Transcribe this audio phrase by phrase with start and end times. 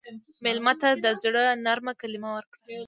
[0.43, 2.63] مېلمه ته د زړه نرمه کلمه ورکړه.